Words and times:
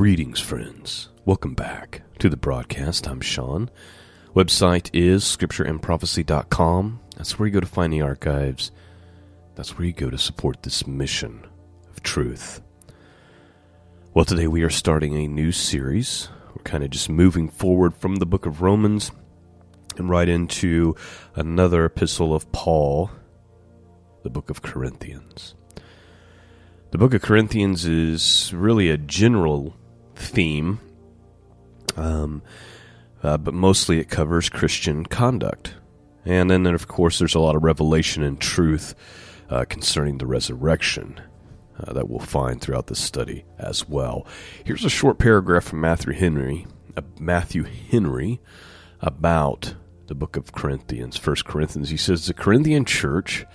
Greetings, 0.00 0.40
friends. 0.40 1.10
Welcome 1.26 1.52
back 1.52 2.00
to 2.20 2.30
the 2.30 2.36
broadcast. 2.38 3.06
I'm 3.06 3.20
Sean. 3.20 3.68
Website 4.34 4.88
is 4.94 5.24
scriptureandprophecy.com. 5.24 7.00
That's 7.18 7.38
where 7.38 7.46
you 7.46 7.52
go 7.52 7.60
to 7.60 7.66
find 7.66 7.92
the 7.92 8.00
archives. 8.00 8.72
That's 9.56 9.76
where 9.76 9.86
you 9.86 9.92
go 9.92 10.08
to 10.08 10.16
support 10.16 10.62
this 10.62 10.86
mission 10.86 11.46
of 11.90 12.02
truth. 12.02 12.62
Well, 14.14 14.24
today 14.24 14.46
we 14.46 14.62
are 14.62 14.70
starting 14.70 15.16
a 15.16 15.28
new 15.28 15.52
series. 15.52 16.30
We're 16.56 16.62
kind 16.62 16.82
of 16.82 16.88
just 16.88 17.10
moving 17.10 17.50
forward 17.50 17.94
from 17.94 18.16
the 18.16 18.24
book 18.24 18.46
of 18.46 18.62
Romans 18.62 19.12
and 19.98 20.08
right 20.08 20.30
into 20.30 20.96
another 21.34 21.84
epistle 21.84 22.34
of 22.34 22.50
Paul, 22.52 23.10
the 24.22 24.30
book 24.30 24.48
of 24.48 24.62
Corinthians. 24.62 25.54
The 26.90 26.96
book 26.96 27.12
of 27.12 27.20
Corinthians 27.20 27.84
is 27.84 28.50
really 28.54 28.88
a 28.88 28.96
general 28.96 29.76
theme, 30.20 30.80
um, 31.96 32.42
uh, 33.22 33.36
but 33.36 33.54
mostly 33.54 33.98
it 33.98 34.08
covers 34.08 34.48
Christian 34.48 35.04
conduct. 35.04 35.74
And 36.24 36.50
then, 36.50 36.66
of 36.66 36.86
course, 36.86 37.18
there's 37.18 37.34
a 37.34 37.40
lot 37.40 37.56
of 37.56 37.64
revelation 37.64 38.22
and 38.22 38.40
truth 38.40 38.94
uh, 39.48 39.64
concerning 39.68 40.18
the 40.18 40.26
resurrection 40.26 41.20
uh, 41.78 41.92
that 41.92 42.08
we'll 42.08 42.20
find 42.20 42.60
throughout 42.60 42.86
this 42.86 43.00
study 43.00 43.44
as 43.58 43.88
well. 43.88 44.26
Here's 44.64 44.84
a 44.84 44.90
short 44.90 45.18
paragraph 45.18 45.64
from 45.64 45.80
Matthew 45.80 46.12
Henry, 46.12 46.66
uh, 46.96 47.02
Matthew 47.18 47.64
Henry, 47.64 48.40
about 49.00 49.74
the 50.06 50.14
book 50.14 50.36
of 50.36 50.52
Corinthians, 50.52 51.16
First 51.16 51.46
Corinthians. 51.46 51.88
He 51.88 51.96
says 51.96 52.26
the 52.26 52.34
Corinthian 52.34 52.84
church 52.84 53.46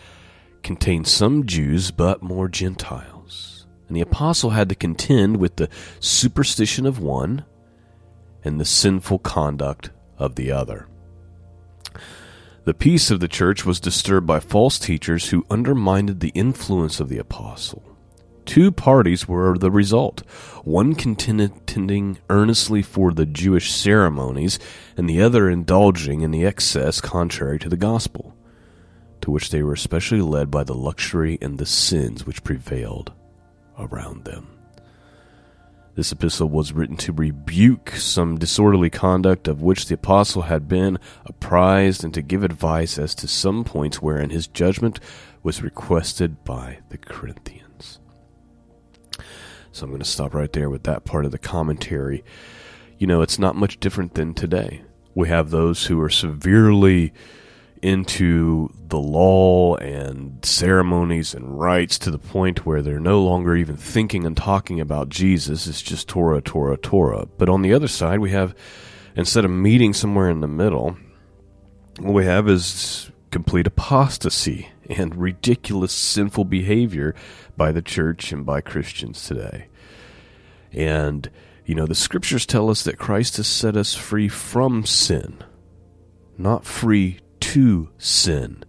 contained 0.63 1.07
some 1.07 1.45
Jews, 1.45 1.91
but 1.91 2.23
more 2.23 2.47
Gentiles 2.47 3.54
and 3.87 3.95
the 3.95 4.01
apostle 4.01 4.51
had 4.51 4.69
to 4.69 4.75
contend 4.75 5.37
with 5.37 5.57
the 5.57 5.69
superstition 5.99 6.85
of 6.85 6.99
one 6.99 7.45
and 8.43 8.59
the 8.59 8.65
sinful 8.65 9.19
conduct 9.19 9.89
of 10.17 10.35
the 10.35 10.51
other. 10.51 10.87
The 12.63 12.73
peace 12.73 13.11
of 13.11 13.19
the 13.19 13.27
church 13.27 13.65
was 13.65 13.79
disturbed 13.79 14.25
by 14.25 14.39
false 14.39 14.79
teachers 14.79 15.29
who 15.29 15.45
undermined 15.51 16.19
the 16.19 16.29
influence 16.29 16.99
of 16.99 17.09
the 17.09 17.19
apostle. 17.19 17.83
Two 18.45 18.71
parties 18.71 19.27
were 19.27 19.57
the 19.57 19.71
result 19.71 20.21
one 20.63 20.95
contending 20.95 22.17
earnestly 22.29 22.81
for 22.81 23.11
the 23.11 23.25
Jewish 23.25 23.71
ceremonies, 23.71 24.57
and 24.97 25.09
the 25.09 25.21
other 25.21 25.49
indulging 25.49 26.21
in 26.21 26.31
the 26.31 26.45
excess 26.45 27.01
contrary 27.01 27.59
to 27.59 27.69
the 27.69 27.77
gospel, 27.77 28.35
to 29.21 29.31
which 29.31 29.49
they 29.49 29.61
were 29.61 29.73
especially 29.73 30.21
led 30.21 30.49
by 30.49 30.63
the 30.63 30.75
luxury 30.75 31.37
and 31.41 31.57
the 31.57 31.65
sins 31.65 32.25
which 32.25 32.43
prevailed 32.43 33.11
around 33.77 34.25
them. 34.25 34.47
This 35.95 36.11
epistle 36.11 36.49
was 36.49 36.73
written 36.73 36.97
to 36.97 37.13
rebuke 37.13 37.91
some 37.91 38.37
disorderly 38.37 38.89
conduct 38.89 39.47
of 39.47 39.61
which 39.61 39.85
the 39.85 39.95
apostle 39.95 40.41
had 40.43 40.67
been 40.67 40.99
apprised 41.25 42.03
and 42.03 42.13
to 42.13 42.21
give 42.21 42.43
advice 42.43 42.99
as 42.99 43.15
to 43.15 43.29
some 43.29 43.63
points 43.63 44.01
wherein 44.01 44.29
his 44.29 44.47
judgment 44.47 44.99
was 45.41 45.61
requested 45.61 46.43
by 46.43 46.79
the 46.89 46.97
Corinthians. 46.97 47.99
So 49.71 49.85
I'm 49.85 49.91
going 49.91 50.01
to 50.01 50.05
stop 50.05 50.33
right 50.33 50.51
there 50.51 50.69
with 50.69 50.83
that 50.83 51.05
part 51.05 51.23
of 51.23 51.31
the 51.31 51.37
commentary. 51.37 52.25
You 52.97 53.07
know, 53.07 53.21
it's 53.21 53.39
not 53.39 53.55
much 53.55 53.79
different 53.79 54.15
than 54.15 54.33
today. 54.33 54.81
We 55.13 55.29
have 55.29 55.49
those 55.49 55.85
who 55.85 56.01
are 56.01 56.09
severely 56.09 57.13
into 57.81 58.69
the 58.87 58.97
law 58.97 59.75
and 59.75 60.43
ceremonies 60.43 61.33
and 61.33 61.59
rites 61.59 61.99
to 61.99 62.11
the 62.11 62.17
point 62.17 62.65
where 62.65 62.81
they're 62.81 62.99
no 62.99 63.21
longer 63.21 63.55
even 63.55 63.77
thinking 63.77 64.25
and 64.25 64.37
talking 64.37 64.79
about 64.79 65.09
Jesus. 65.09 65.67
It's 65.67 65.81
just 65.81 66.07
Torah, 66.07 66.41
Torah, 66.41 66.77
Torah. 66.77 67.27
But 67.37 67.49
on 67.49 67.61
the 67.61 67.73
other 67.73 67.87
side, 67.87 68.19
we 68.19 68.31
have, 68.31 68.55
instead 69.15 69.45
of 69.45 69.51
meeting 69.51 69.93
somewhere 69.93 70.29
in 70.29 70.39
the 70.39 70.47
middle, 70.47 70.97
what 71.99 72.13
we 72.13 72.25
have 72.25 72.47
is 72.49 73.11
complete 73.31 73.67
apostasy 73.67 74.69
and 74.89 75.15
ridiculous 75.15 75.91
sinful 75.91 76.45
behavior 76.45 77.13
by 77.57 77.71
the 77.71 77.81
church 77.81 78.31
and 78.31 78.45
by 78.45 78.61
Christians 78.61 79.25
today. 79.25 79.67
And, 80.71 81.29
you 81.65 81.75
know, 81.75 81.85
the 81.85 81.95
scriptures 81.95 82.45
tell 82.45 82.69
us 82.69 82.83
that 82.83 82.97
Christ 82.97 83.37
has 83.37 83.47
set 83.47 83.75
us 83.75 83.93
free 83.93 84.27
from 84.27 84.85
sin, 84.85 85.43
not 86.37 86.65
free 86.65 87.19
to 87.55 87.89
sin. 87.97 88.61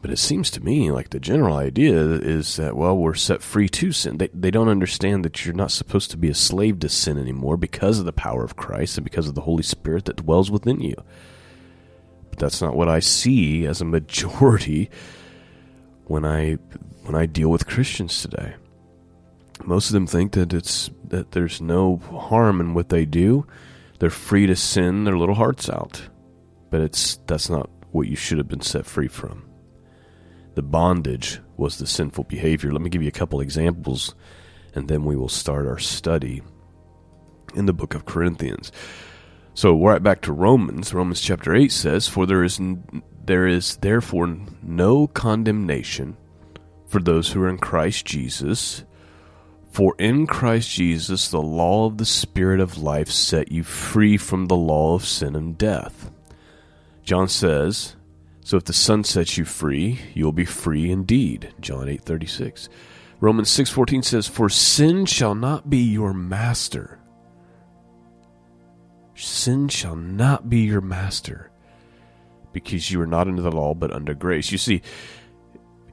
But 0.00 0.12
it 0.12 0.20
seems 0.20 0.52
to 0.52 0.64
me 0.64 0.92
like 0.92 1.10
the 1.10 1.18
general 1.18 1.56
idea 1.56 1.96
is 1.96 2.54
that, 2.54 2.76
well, 2.76 2.96
we're 2.96 3.14
set 3.14 3.42
free 3.42 3.68
to 3.70 3.90
sin. 3.90 4.18
They, 4.18 4.28
they 4.32 4.52
don't 4.52 4.68
understand 4.68 5.24
that 5.24 5.44
you're 5.44 5.52
not 5.52 5.72
supposed 5.72 6.12
to 6.12 6.16
be 6.16 6.28
a 6.28 6.34
slave 6.34 6.78
to 6.78 6.88
sin 6.88 7.18
anymore 7.18 7.56
because 7.56 7.98
of 7.98 8.04
the 8.04 8.12
power 8.12 8.44
of 8.44 8.54
Christ 8.54 8.98
and 8.98 9.04
because 9.04 9.26
of 9.26 9.34
the 9.34 9.40
Holy 9.40 9.64
Spirit 9.64 10.04
that 10.04 10.14
dwells 10.14 10.48
within 10.48 10.80
you. 10.80 10.94
But 12.30 12.38
that's 12.38 12.62
not 12.62 12.76
what 12.76 12.88
I 12.88 13.00
see 13.00 13.66
as 13.66 13.80
a 13.80 13.84
majority 13.84 14.90
when 16.04 16.24
I 16.24 16.52
when 17.02 17.16
I 17.16 17.26
deal 17.26 17.48
with 17.48 17.66
Christians 17.66 18.22
today. 18.22 18.54
Most 19.64 19.88
of 19.88 19.94
them 19.94 20.06
think 20.06 20.34
that 20.34 20.52
it's 20.52 20.88
that 21.08 21.32
there's 21.32 21.60
no 21.60 21.96
harm 21.96 22.60
in 22.60 22.74
what 22.74 22.90
they 22.90 23.04
do. 23.04 23.44
They're 23.98 24.08
free 24.08 24.46
to 24.46 24.54
sin 24.54 25.02
their 25.02 25.18
little 25.18 25.34
hearts 25.34 25.68
out. 25.68 26.00
But 26.70 26.82
it's 26.82 27.16
that's 27.26 27.50
not 27.50 27.68
what 27.90 28.08
you 28.08 28.16
should 28.16 28.38
have 28.38 28.48
been 28.48 28.60
set 28.60 28.86
free 28.86 29.08
from. 29.08 29.48
The 30.54 30.62
bondage 30.62 31.40
was 31.56 31.78
the 31.78 31.86
sinful 31.86 32.24
behavior. 32.24 32.72
Let 32.72 32.82
me 32.82 32.90
give 32.90 33.02
you 33.02 33.08
a 33.08 33.12
couple 33.12 33.40
examples, 33.40 34.14
and 34.74 34.88
then 34.88 35.04
we 35.04 35.16
will 35.16 35.28
start 35.28 35.66
our 35.66 35.78
study 35.78 36.42
in 37.54 37.66
the 37.66 37.72
book 37.72 37.94
of 37.94 38.06
Corinthians. 38.06 38.72
So, 39.54 39.80
right 39.82 40.02
back 40.02 40.20
to 40.22 40.32
Romans. 40.32 40.94
Romans 40.94 41.20
chapter 41.20 41.54
8 41.54 41.72
says, 41.72 42.06
For 42.06 42.26
there 42.26 42.44
is, 42.44 42.60
there 43.24 43.46
is 43.46 43.76
therefore 43.76 44.36
no 44.62 45.06
condemnation 45.08 46.16
for 46.86 47.00
those 47.00 47.32
who 47.32 47.42
are 47.42 47.48
in 47.48 47.58
Christ 47.58 48.06
Jesus. 48.06 48.84
For 49.70 49.94
in 49.98 50.26
Christ 50.26 50.70
Jesus 50.70 51.28
the 51.28 51.42
law 51.42 51.86
of 51.86 51.98
the 51.98 52.06
Spirit 52.06 52.60
of 52.60 52.78
life 52.78 53.10
set 53.10 53.52
you 53.52 53.62
free 53.62 54.16
from 54.16 54.46
the 54.46 54.56
law 54.56 54.94
of 54.94 55.04
sin 55.04 55.36
and 55.36 55.56
death. 55.56 56.10
John 57.08 57.26
says, 57.26 57.96
So 58.44 58.58
if 58.58 58.64
the 58.64 58.74
Son 58.74 59.02
sets 59.02 59.38
you 59.38 59.46
free, 59.46 59.98
you 60.12 60.26
will 60.26 60.32
be 60.32 60.44
free 60.44 60.90
indeed. 60.90 61.54
John 61.58 61.88
8:36. 61.88 62.68
Romans 63.18 63.48
6:14 63.48 64.02
says, 64.02 64.26
"For 64.26 64.50
sin 64.50 65.06
shall 65.06 65.34
not 65.34 65.70
be 65.70 65.78
your 65.78 66.12
master." 66.12 66.98
Sin 69.14 69.68
shall 69.68 69.96
not 69.96 70.50
be 70.50 70.58
your 70.58 70.82
master, 70.82 71.50
because 72.52 72.90
you 72.90 73.00
are 73.00 73.06
not 73.06 73.26
under 73.26 73.40
the 73.40 73.52
law 73.56 73.72
but 73.72 73.90
under 73.90 74.12
grace. 74.12 74.52
You 74.52 74.58
see, 74.58 74.82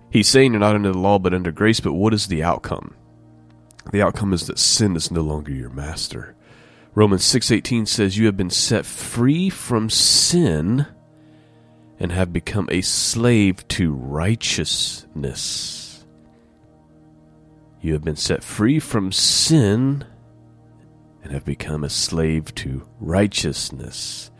he's 0.10 0.28
saying 0.28 0.52
you're 0.52 0.60
not 0.60 0.76
under 0.76 0.92
the 0.92 0.98
law 0.98 1.18
but 1.18 1.34
under 1.34 1.54
grace, 1.54 1.80
but 1.80 1.94
what 1.94 2.14
is 2.14 2.28
the 2.28 2.44
outcome? 2.44 2.94
The 3.94 4.02
outcome 4.02 4.34
is 4.34 4.48
that 4.48 4.60
sin 4.60 4.98
is 4.98 5.12
no 5.12 5.22
longer 5.22 5.54
your 5.54 5.70
master. 5.70 6.36
Romans 6.94 7.24
6:18 7.24 7.86
says 7.86 8.18
you 8.18 8.26
have 8.26 8.36
been 8.36 8.50
set 8.50 8.86
free 8.86 9.50
from 9.50 9.90
sin 9.90 10.88
and 12.00 12.12
have 12.12 12.34
become 12.34 12.68
a 12.72 12.82
slave 12.82 13.68
to 13.70 13.94
righteousness. 13.94 15.86
You 17.82 17.94
have 17.94 18.04
been 18.04 18.16
set 18.16 18.44
free 18.44 18.80
from 18.80 19.12
sin 19.12 20.06
and 21.24 21.32
have 21.32 21.46
become 21.46 21.84
a 21.84 21.90
slave 21.90 22.54
to 22.56 22.88
righteousness. 23.00 24.32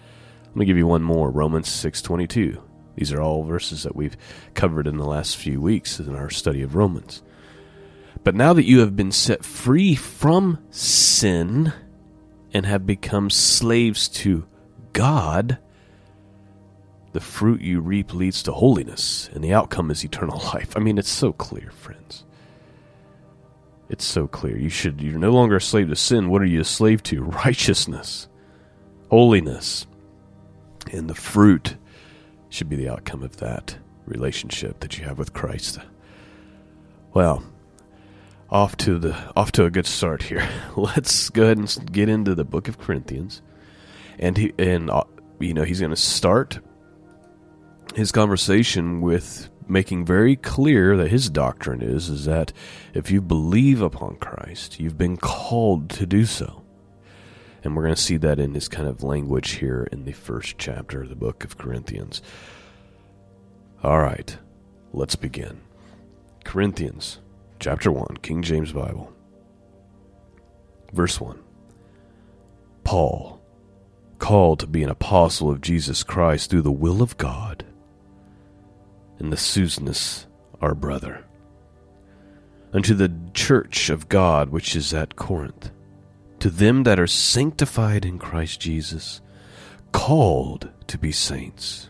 Let 0.48 0.56
me 0.56 0.66
give 0.66 0.78
you 0.78 0.88
one 0.88 1.04
more, 1.04 1.30
Romans 1.30 1.68
6:22. 1.68 2.62
These 2.96 3.12
are 3.12 3.22
all 3.22 3.44
verses 3.44 3.84
that 3.84 3.96
we've 3.96 4.18
covered 4.54 4.88
in 4.88 4.98
the 4.98 5.06
last 5.06 5.38
few 5.38 5.62
weeks 5.62 6.00
in 6.00 6.16
our 6.16 6.30
study 6.30 6.62
of 6.62 6.76
Romans. 6.76 7.22
But 8.24 8.36
now 8.36 8.54
that 8.54 8.66
you 8.66 8.80
have 8.80 8.96
been 8.96 9.12
set 9.12 9.46
free 9.46 9.96
from 9.96 10.60
sin 10.70 11.74
and 12.54 12.66
have 12.66 12.86
become 12.86 13.30
slaves 13.30 14.08
to 14.10 14.46
God, 14.94 15.60
the 17.16 17.22
fruit 17.22 17.62
you 17.62 17.80
reap 17.80 18.14
leads 18.14 18.44
to 18.44 18.52
holiness, 18.52 19.30
and 19.34 19.42
the 19.42 19.54
outcome 19.54 19.90
is 19.90 20.04
eternal 20.04 20.38
life. 20.54 20.76
I 20.76 20.82
mean, 20.82 20.98
it's 20.98 21.10
so 21.10 21.32
clear, 21.32 21.72
friends. 21.72 22.26
It's 23.88 24.04
so 24.04 24.28
clear. 24.28 24.58
You 24.58 24.68
should 24.68 25.00
you're 25.00 25.18
no 25.18 25.32
longer 25.32 25.56
a 25.56 25.62
slave 25.62 25.88
to 25.88 25.96
sin. 25.96 26.30
What 26.30 26.42
are 26.42 26.46
you 26.46 26.60
a 26.60 26.66
slave 26.66 27.02
to? 27.04 27.24
Righteousness, 27.46 28.28
holiness. 29.10 29.88
And 30.92 31.10
the 31.10 31.16
fruit 31.16 31.78
should 32.50 32.68
be 32.68 32.76
the 32.76 32.90
outcome 32.90 33.24
of 33.24 33.38
that 33.38 33.78
relationship 34.06 34.82
that 34.82 34.98
you 34.98 35.06
have 35.06 35.18
with 35.18 35.32
Christ. 35.32 35.80
Well, 37.14 37.44
off 38.50 38.76
to 38.78 39.00
the 39.00 39.16
off 39.38 39.54
to 39.54 39.64
a 39.64 39.72
good 39.72 39.88
start 39.88 40.24
here. 40.24 40.46
Let's 40.76 41.30
go 41.30 41.44
ahead 41.44 41.60
and 41.60 41.94
get 41.94 42.10
into 42.10 42.36
the 42.36 42.44
book 42.44 42.68
of 42.68 42.78
Corinthians. 42.78 43.42
And 44.20 44.36
he 44.36 44.52
and 44.60 44.90
uh, 44.90 45.06
you 45.40 45.54
know, 45.54 45.64
he's 45.64 45.80
going 45.80 45.92
to 45.92 45.96
start 45.96 46.60
his 47.96 48.12
conversation 48.12 49.02
with 49.02 49.50
making 49.68 50.06
very 50.06 50.36
clear 50.36 50.98
that 50.98 51.10
his 51.10 51.30
doctrine 51.30 51.82
is 51.82 52.10
is 52.10 52.26
that 52.26 52.52
if 52.94 53.10
you 53.10 53.22
believe 53.22 53.82
upon 53.82 54.18
Christ, 54.18 54.80
you've 54.80 54.98
been 54.98 55.18
called 55.18 55.90
to 55.92 56.06
do 56.06 56.26
so. 56.26 56.62
And 57.64 57.76
we're 57.76 57.84
going 57.84 57.96
to 57.96 58.02
see 58.02 58.18
that 58.18 58.40
in 58.40 58.54
his 58.54 58.68
kind 58.68 58.88
of 58.88 59.02
language 59.02 59.52
here 59.54 59.88
in 59.92 60.04
the 60.06 60.12
first 60.12 60.58
chapter 60.58 61.02
of 61.02 61.10
the 61.10 61.16
book 61.16 61.44
of 61.44 61.58
Corinthians. 61.58 62.22
All 63.82 64.00
right, 64.00 64.38
let's 64.94 65.16
begin. 65.16 65.62
Corinthians 66.44 67.20
chapter 67.60 67.92
1, 67.92 68.18
King 68.22 68.44
James 68.44 68.72
Bible. 68.72 69.12
Verse 70.94 71.20
1. 71.20 71.42
Paul, 72.84 73.42
called 74.20 74.60
to 74.60 74.68
be 74.68 74.84
an 74.84 74.90
apostle 74.90 75.50
of 75.50 75.62
Jesus 75.62 76.04
Christ 76.04 76.52
through 76.52 76.62
the 76.62 76.72
will 76.72 77.02
of 77.02 77.18
God, 77.18 77.66
and 79.20 79.32
the 79.32 79.38
Sosthenes, 79.38 80.28
our 80.62 80.76
brother, 80.76 81.26
unto 82.74 82.94
the 82.94 83.14
church 83.34 83.90
of 83.90 84.10
God 84.10 84.50
which 84.50 84.76
is 84.76 84.94
at 84.94 85.16
Corinth, 85.16 85.72
to 86.40 86.50
them 86.50 86.84
that 86.84 87.00
are 87.00 87.08
sanctified 87.08 88.06
in 88.06 88.20
Christ 88.20 88.60
Jesus, 88.60 89.22
called 89.92 90.70
to 90.88 90.98
be 90.98 91.12
saints, 91.12 91.90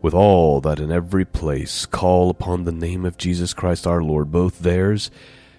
with 0.00 0.14
all 0.14 0.60
that 0.60 0.80
in 0.80 0.90
every 0.90 1.24
place 1.24 1.84
call 1.84 2.30
upon 2.30 2.64
the 2.64 2.72
name 2.72 3.04
of 3.04 3.18
Jesus 3.18 3.52
Christ 3.52 3.86
our 3.86 4.02
Lord, 4.02 4.30
both 4.30 4.60
theirs 4.60 5.10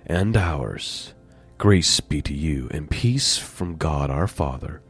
and 0.06 0.36
ours. 0.36 1.14
Grace 1.58 2.00
be 2.00 2.22
to 2.22 2.34
you, 2.34 2.68
and 2.72 2.90
peace 2.90 3.38
from 3.38 3.76
God 3.76 4.10
our 4.10 4.28
Father 4.28 4.82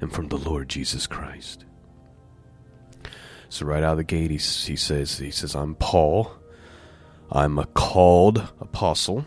and 0.00 0.12
from 0.12 0.28
the 0.28 0.36
Lord 0.36 0.68
Jesus 0.68 1.06
Christ. 1.06 1.64
So 3.56 3.64
right 3.64 3.82
out 3.82 3.92
of 3.92 3.96
the 3.96 4.04
gate, 4.04 4.30
he, 4.30 4.36
he 4.36 4.76
says, 4.76 5.18
he 5.18 5.30
says, 5.30 5.54
I'm 5.54 5.74
Paul. 5.76 6.30
I'm 7.32 7.58
a 7.58 7.64
called 7.66 8.38
apostle, 8.60 9.26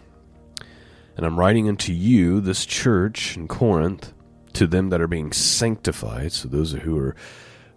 and 1.17 1.25
I'm 1.25 1.37
writing 1.37 1.67
unto 1.67 1.91
you, 1.91 2.39
this 2.39 2.65
church 2.65 3.35
in 3.35 3.47
Corinth, 3.47 4.13
to 4.53 4.67
them 4.67 4.89
that 4.89 5.01
are 5.01 5.07
being 5.07 5.31
sanctified. 5.31 6.31
So 6.31 6.47
those 6.47 6.71
who 6.71 6.97
are 6.97 7.15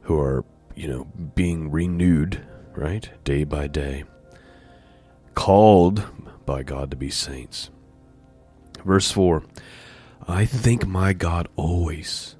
who 0.03 0.21
are 0.21 0.45
you 0.77 0.89
know 0.89 1.05
being 1.35 1.71
renewed, 1.71 2.45
right, 2.77 3.09
day 3.25 3.45
by 3.45 3.67
day, 3.67 4.05
called 5.35 6.05
by 6.45 6.63
God 6.63 6.91
to 6.91 6.97
be 6.97 7.11
saints. 7.11 7.71
Verse 8.85 9.11
4 9.11 9.43
I 10.29 10.45
thank 10.45 10.87
my 10.87 11.13
God 11.15 11.49
always 11.57 12.37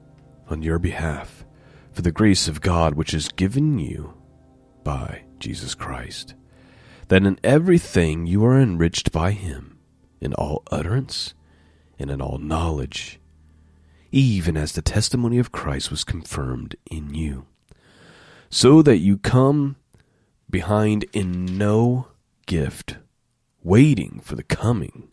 on 0.49 0.63
your 0.63 0.79
behalf 0.79 1.45
for 1.93 2.03
the 2.03 2.13
grace 2.13 2.49
of 2.49 2.61
God 2.61 2.95
which 2.95 3.13
is 3.13 3.29
given 3.29 3.79
you 3.79 4.15
by 4.83 5.25
Jesus 5.39 5.75
Christ, 5.75 6.35
that 7.09 7.25
in 7.25 7.39
everything 7.45 8.27
you 8.27 8.45
are 8.45 8.59
enriched 8.59 9.13
by 9.13 9.33
him, 9.33 9.79
in 10.21 10.33
all 10.35 10.63
utterance 10.71 11.35
and 11.99 12.11
in 12.11 12.23
all 12.23 12.39
knowledge, 12.39 13.21
even 14.11 14.57
as 14.57 14.73
the 14.73 14.83
testimony 14.83 15.39
of 15.39 15.53
Christ 15.53 15.91
was 15.91 16.05
confirmed 16.05 16.77
in 16.91 17.15
you, 17.15 17.47
so 18.49 18.83
that 18.83 18.99
you 18.99 19.19
come 19.19 19.77
behind 20.49 21.05
in 21.13 21.59
no 21.59 22.09
gift, 22.47 22.97
waiting 23.63 24.21
for 24.23 24.35
the 24.35 24.43
coming 24.43 25.13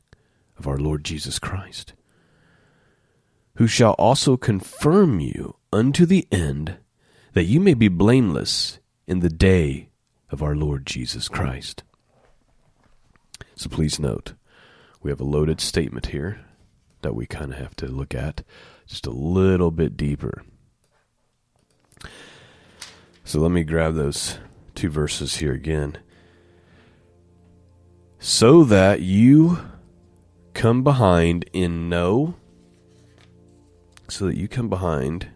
of 0.58 0.68
our 0.68 0.78
Lord 0.78 1.04
Jesus 1.04 1.40
Christ, 1.40 1.94
who 3.56 3.68
shall 3.68 3.94
also 3.94 4.38
confirm 4.38 5.20
you 5.20 5.56
unto 5.72 6.06
the 6.06 6.28
end, 6.32 6.78
that 7.34 7.46
you 7.46 7.60
may 7.60 7.74
be 7.74 7.88
blameless 7.88 8.80
in 9.08 9.20
the 9.20 9.30
day 9.30 9.90
of 10.30 10.42
our 10.42 10.56
Lord 10.56 10.86
Jesus 10.86 11.28
Christ. 11.28 11.84
So 13.56 13.70
please 13.70 14.00
note, 14.00 14.34
we 15.02 15.12
have 15.12 15.20
a 15.20 15.26
loaded 15.26 15.62
statement 15.62 16.08
here 16.08 16.42
that 17.02 17.16
we 17.16 17.26
kind 17.26 17.52
of 17.54 17.60
have 17.60 17.76
to 17.78 17.88
look 17.88 18.14
at 18.14 18.44
just 18.88 19.06
a 19.06 19.12
little 19.12 19.72
bit 19.72 19.96
deeper. 19.96 20.44
So 23.24 23.40
let 23.40 23.52
me 23.52 23.64
grab 23.64 23.96
those 23.96 24.40
two 24.76 24.90
verses 24.90 25.38
here 25.38 25.54
again. 25.54 25.98
So 28.18 28.64
that 28.64 29.02
you 29.02 29.60
come 30.54 30.84
behind 30.84 31.46
in 31.54 31.88
no 31.90 32.36
so 34.10 34.26
that 34.26 34.36
you 34.36 34.48
come 34.48 34.68
behind 34.68 35.28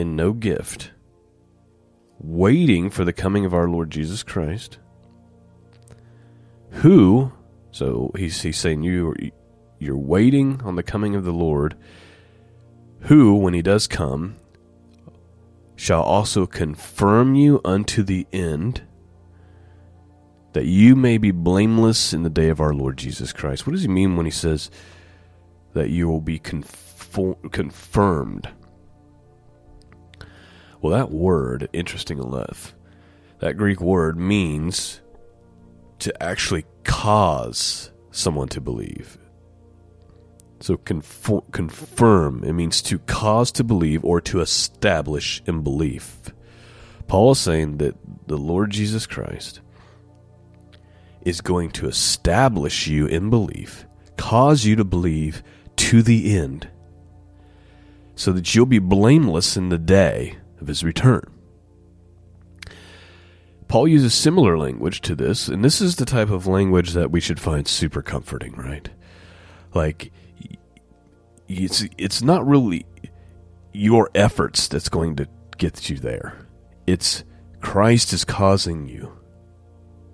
in 0.00 0.16
no 0.16 0.32
gift 0.32 0.90
waiting 2.18 2.90
for 2.90 3.04
the 3.04 3.12
coming 3.12 3.44
of 3.44 3.54
our 3.54 3.68
Lord 3.68 3.90
Jesus 3.90 4.22
Christ 4.22 4.78
who 6.70 7.32
so 7.70 8.10
he's 8.16 8.42
he's 8.42 8.58
saying 8.58 8.82
you 8.82 9.14
you're 9.78 9.96
waiting 9.96 10.60
on 10.62 10.76
the 10.76 10.82
coming 10.82 11.14
of 11.14 11.24
the 11.24 11.32
Lord 11.32 11.76
who 13.02 13.34
when 13.34 13.54
he 13.54 13.62
does 13.62 13.86
come 13.86 14.36
shall 15.76 16.02
also 16.02 16.46
confirm 16.46 17.34
you 17.34 17.60
unto 17.64 18.02
the 18.02 18.26
end 18.32 18.82
that 20.52 20.66
you 20.66 20.96
may 20.96 21.16
be 21.16 21.30
blameless 21.30 22.12
in 22.12 22.22
the 22.22 22.30
day 22.30 22.48
of 22.48 22.60
our 22.60 22.74
Lord 22.74 22.96
Jesus 22.96 23.32
Christ. 23.32 23.66
What 23.66 23.72
does 23.72 23.82
he 23.82 23.88
mean 23.88 24.16
when 24.16 24.26
he 24.26 24.32
says 24.32 24.70
that 25.72 25.90
you 25.90 26.08
will 26.08 26.20
be 26.20 26.38
conform- 26.38 27.48
confirmed? 27.50 28.50
Well, 30.80 30.92
that 30.96 31.10
word, 31.10 31.68
interesting 31.72 32.18
enough, 32.18 32.74
that 33.40 33.56
Greek 33.56 33.80
word 33.80 34.18
means 34.18 35.00
to 35.98 36.22
actually 36.22 36.64
cause 36.84 37.90
someone 38.10 38.48
to 38.48 38.60
believe. 38.60 39.18
So 40.60 40.76
confirm, 40.76 42.44
it 42.44 42.52
means 42.52 42.82
to 42.82 42.98
cause 42.98 43.50
to 43.52 43.64
believe 43.64 44.04
or 44.04 44.20
to 44.22 44.40
establish 44.40 45.42
in 45.46 45.62
belief. 45.62 46.18
Paul 47.06 47.32
is 47.32 47.38
saying 47.38 47.78
that 47.78 47.96
the 48.26 48.36
Lord 48.36 48.70
Jesus 48.70 49.06
Christ 49.06 49.60
is 51.22 51.40
going 51.40 51.70
to 51.72 51.88
establish 51.88 52.86
you 52.86 53.06
in 53.06 53.30
belief, 53.30 53.86
cause 54.16 54.64
you 54.64 54.76
to 54.76 54.84
believe 54.84 55.42
to 55.76 56.02
the 56.02 56.36
end, 56.36 56.68
so 58.14 58.32
that 58.32 58.54
you'll 58.54 58.66
be 58.66 58.78
blameless 58.78 59.56
in 59.56 59.70
the 59.70 59.78
day 59.78 60.36
of 60.60 60.66
his 60.66 60.84
return. 60.84 61.22
Paul 63.68 63.86
uses 63.86 64.14
similar 64.14 64.58
language 64.58 65.00
to 65.02 65.14
this, 65.14 65.48
and 65.48 65.64
this 65.64 65.80
is 65.80 65.96
the 65.96 66.04
type 66.04 66.30
of 66.30 66.46
language 66.46 66.92
that 66.92 67.10
we 67.10 67.20
should 67.20 67.38
find 67.38 67.68
super 67.68 68.02
comforting, 68.02 68.54
right? 68.54 68.88
Like, 69.74 70.12
it's, 71.46 71.84
it's 71.96 72.20
not 72.20 72.46
really 72.46 72.84
your 73.72 74.10
efforts 74.14 74.66
that's 74.66 74.88
going 74.88 75.16
to 75.16 75.28
get 75.56 75.88
you 75.88 75.98
there. 75.98 76.36
It's 76.86 77.22
Christ 77.60 78.12
is 78.12 78.24
causing 78.24 78.88
you 78.88 79.20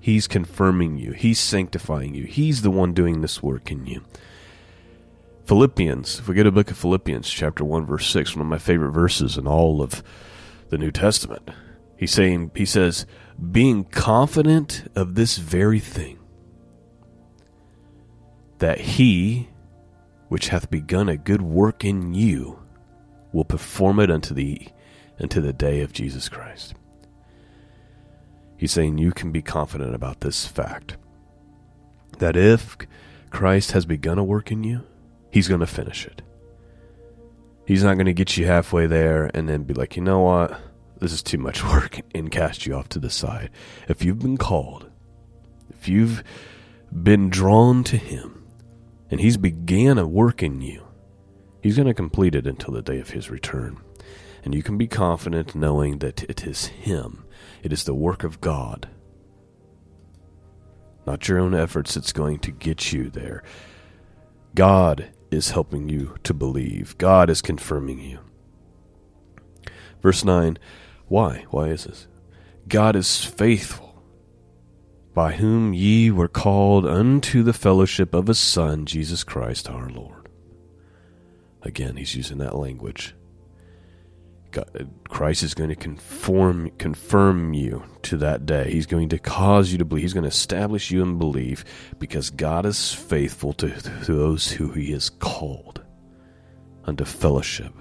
He's 0.07 0.29
confirming 0.29 0.99
you. 0.99 1.11
He's 1.11 1.41
sanctifying 1.41 2.15
you. 2.15 2.27
He's 2.27 2.63
the 2.63 2.71
one 2.71 2.93
doing 2.93 3.23
this 3.23 3.43
work 3.43 3.73
in 3.73 3.87
you. 3.87 4.05
Philippians, 5.47 6.21
if 6.21 6.29
we 6.29 6.37
go 6.37 6.45
to 6.45 6.53
book 6.53 6.71
of 6.71 6.79
Philippians, 6.79 7.29
chapter 7.29 7.65
1, 7.65 7.87
verse 7.87 8.07
6, 8.07 8.37
one 8.37 8.47
of 8.47 8.49
my 8.49 8.59
favorite 8.59 8.93
verses 8.93 9.37
in 9.37 9.49
all 9.49 9.83
of 9.83 10.05
the 10.69 10.79
New 10.79 10.91
Testament. 10.91 11.51
He's 11.97 12.13
saying, 12.13 12.51
he 12.55 12.67
says, 12.67 13.07
being 13.51 13.85
confident 13.85 14.91
of 14.95 15.15
this 15.15 15.39
very 15.39 15.81
thing, 15.81 16.19
that 18.59 18.81
he 18.81 19.49
which 20.29 20.49
hath 20.49 20.71
begun 20.71 21.09
a 21.09 21.17
good 21.17 21.43
work 21.43 21.85
in 21.85 22.15
you 22.15 22.59
will 23.33 23.45
perform 23.45 24.01
it 24.01 24.11
unto 24.11 24.35
the 24.35 24.69
unto 25.21 25.41
the 25.41 25.53
day 25.53 25.81
of 25.81 25.93
Jesus 25.93 26.29
Christ. 26.29 26.75
He's 28.57 28.73
saying 28.73 28.99
you 28.99 29.13
can 29.13 29.33
be 29.33 29.43
confident 29.43 29.95
about 29.95 30.21
this 30.21 30.47
fact 30.47 30.97
that 32.19 32.37
if 32.37 32.77
Christ 33.31 33.73
has 33.73 33.87
begun 33.87 34.19
a 34.19 34.25
work 34.25 34.51
in 34.51 34.65
you, 34.65 34.83
he's 35.31 35.49
going 35.49 35.61
to 35.61 35.67
finish 35.67 36.07
it. 36.07 36.23
He's 37.67 37.83
not 37.83 37.95
going 37.95 38.07
to 38.07 38.15
get 38.15 38.37
you 38.37 38.47
halfway 38.47 38.87
there 38.87 39.31
and 39.35 39.49
then 39.49 39.65
be 39.65 39.75
like, 39.75 39.97
you 39.97 40.03
know 40.03 40.21
what? 40.21 40.61
This 41.01 41.13
is 41.13 41.23
too 41.23 41.39
much 41.39 41.63
work 41.73 42.01
and 42.15 42.31
cast 42.31 42.65
you 42.65 42.75
off 42.75 42.89
to 42.91 42.99
the 42.99 43.11
side. 43.11 43.51
If 43.89 44.05
you've 44.05 44.21
been 44.21 44.39
called, 44.39 44.91
if 45.71 45.89
you've 45.89 46.23
been 47.03 47.29
drawn 47.29 47.85
to 47.85 47.97
him, 47.97 48.45
and 49.11 49.21
he's 49.21 49.37
began 49.37 49.99
a 49.99 50.07
work 50.07 50.43
in 50.43 50.63
you, 50.63 50.87
he's 51.63 51.77
going 51.77 51.87
to 51.87 51.95
complete 51.95 52.35
it 52.35 52.47
until 52.47 52.75
the 52.75 52.83
day 52.83 52.99
of 52.99 53.11
his 53.11 53.31
return. 53.31 53.79
And 54.45 54.55
you 54.55 54.63
can 54.63 54.79
be 54.79 54.87
confident 54.87 55.55
knowing 55.55 55.99
that 55.99 56.23
it 56.25 56.47
is 56.47 56.67
him 56.67 57.25
it 57.63 57.73
is 57.73 57.83
the 57.83 57.95
work 57.95 58.23
of 58.23 58.41
God, 58.41 58.89
not 61.05 61.29
your 61.29 61.39
own 61.41 61.55
efforts, 61.55 61.95
that's 61.95 62.13
going 62.13 62.39
to 62.41 62.53
get 62.53 62.93
you 62.93 63.11
there. 63.11 63.43
God 64.55 65.09
is 65.31 65.51
helping 65.51 65.89
you 65.89 66.17
to 66.25 66.35
believe, 66.35 66.97
God 66.99 67.31
is 67.31 67.43
confirming 67.43 68.01
you. 68.01 68.21
Verse 70.03 70.25
9 70.25 70.59
Why? 71.09 71.45
Why 71.51 71.69
is 71.69 71.85
this? 71.85 72.07
God 72.69 72.97
is 72.97 73.25
faithful, 73.25 74.03
by 75.15 75.33
whom 75.33 75.73
ye 75.73 76.11
were 76.11 76.29
called 76.29 76.87
unto 76.87 77.43
the 77.43 77.53
fellowship 77.53 78.15
of 78.15 78.27
his 78.27 78.39
Son, 78.39 78.87
Jesus 78.87 79.25
Christ 79.25 79.69
our 79.69 79.89
Lord. 79.89 80.29
Again, 81.63 81.97
he's 81.97 82.15
using 82.15 82.39
that 82.39 82.57
language. 82.57 83.15
God, 84.57 84.89
Christ 85.11 85.43
is 85.43 85.53
going 85.53 85.69
to 85.69 85.77
conform, 85.77 86.71
confirm 86.79 87.53
you 87.53 87.85
to 88.05 88.17
that 88.17 88.47
day. 88.47 88.71
He's 88.71 88.87
going 88.87 89.11
to 89.11 89.19
cause 89.19 89.71
you 89.71 89.77
to 89.77 89.85
believe. 89.85 90.03
He's 90.03 90.15
going 90.15 90.25
to 90.25 90.29
establish 90.29 90.91
you 90.91 91.03
in 91.03 91.19
belief 91.19 91.63
because 91.99 92.31
God 92.31 92.65
is 92.65 92.95
faithful 92.95 93.53
to, 93.53 93.69
to 93.69 94.15
those 94.15 94.53
who 94.53 94.71
He 94.71 94.93
has 94.93 95.11
called 95.11 95.83
unto 96.85 97.05
fellowship 97.05 97.75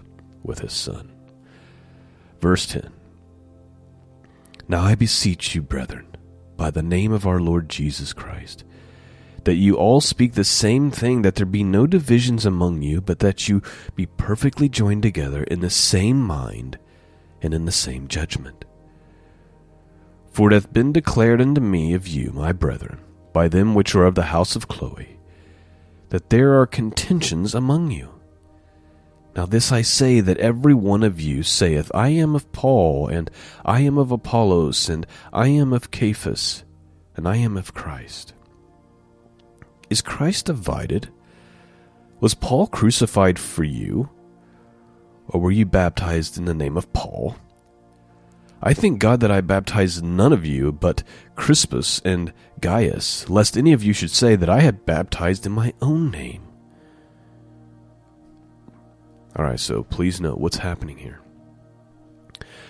with 0.44 0.60
His 0.60 0.74
Son. 0.74 1.10
Verse 2.42 2.66
10 2.68 2.92
Now 4.68 4.82
I 4.82 4.96
beseech 4.96 5.56
you, 5.56 5.62
brethren, 5.62 6.18
by 6.58 6.72
the 6.72 6.84
name 6.84 7.14
of 7.14 7.26
our 7.26 7.40
Lord 7.40 7.70
Jesus 7.70 8.12
Christ, 8.12 8.66
that 9.46 9.56
you 9.56 9.76
all 9.76 10.02
speak 10.02 10.34
the 10.34 10.44
same 10.44 10.92
thing, 10.92 11.22
that 11.22 11.36
there 11.36 11.46
be 11.46 11.64
no 11.64 11.88
divisions 11.88 12.46
among 12.46 12.82
you, 12.82 13.00
but 13.00 13.20
that 13.20 13.48
you 13.48 13.62
be 13.96 14.06
perfectly 14.06 14.68
joined 14.68 15.04
together 15.04 15.44
in 15.44 15.62
the 15.62 15.70
same 15.70 16.20
mind 16.22 16.78
and 17.42 17.54
in 17.54 17.66
the 17.66 17.72
same 17.72 18.08
judgment. 18.08 18.66
For 20.32 20.52
it 20.52 20.54
hath 20.54 20.74
been 20.74 20.92
declared 20.92 21.42
unto 21.42 21.62
me 21.62 21.94
of 21.94 22.08
you, 22.08 22.32
my 22.34 22.52
brethren, 22.52 23.00
by 23.34 23.48
them 23.48 23.74
which 23.76 23.96
are 23.96 24.06
of 24.06 24.16
the 24.16 24.24
house 24.24 24.56
of 24.56 24.68
Chloe, 24.68 25.20
that 26.10 26.30
there 26.30 26.60
are 26.60 26.68
contentions 26.68 27.56
among 27.56 27.92
you. 27.92 28.10
Now 29.36 29.46
this 29.46 29.72
I 29.72 29.82
say 29.82 30.22
that 30.22 30.38
every 30.40 30.74
one 30.74 31.04
of 31.04 31.22
you 31.22 31.44
saith, 31.44 31.92
I 31.94 32.10
am 32.10 32.36
of 32.36 32.52
Paul, 32.52 33.08
and 33.08 33.30
I 33.64 33.82
am 33.82 33.98
of 33.98 34.12
Apollos, 34.12 34.90
and 34.90 35.06
I 35.32 35.50
am 35.50 35.72
of 35.72 35.90
Cephas, 35.92 36.64
and 37.16 37.28
I 37.28 37.36
am 37.38 37.58
of 37.58 37.74
Christ. 37.74 38.34
Is 39.90 40.02
Christ 40.02 40.46
divided? 40.46 41.10
Was 42.20 42.34
Paul 42.34 42.68
crucified 42.68 43.38
for 43.38 43.64
you? 43.64 44.10
Or 45.28 45.40
were 45.40 45.52
you 45.52 45.66
baptized 45.66 46.38
in 46.38 46.46
the 46.46 46.54
name 46.54 46.78
of 46.78 46.92
Paul? 46.94 47.36
I 48.62 48.74
thank 48.74 49.00
God 49.00 49.20
that 49.20 49.32
I 49.32 49.42
baptized 49.42 50.04
none 50.04 50.34
of 50.34 50.46
you 50.46 50.72
but 50.72 51.04
Crispus 51.36 52.02
and 52.04 52.34
Gaius, 52.62 53.30
lest 53.30 53.58
any 53.58 53.74
of 53.74 53.84
you 53.84 53.94
should 53.94 54.12
say 54.12 54.36
that 54.36 54.50
I 54.50 54.62
had 54.62 54.86
baptized 54.86 55.46
in 55.46 55.52
my 55.52 55.74
own 55.82 56.10
name. 56.10 56.42
Alright, 59.38 59.60
so 59.60 59.84
please 59.84 60.22
note 60.22 60.40
what's 60.40 60.58
happening 60.58 60.98
here. 60.98 61.20